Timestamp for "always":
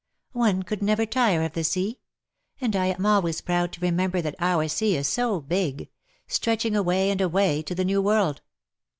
3.05-3.39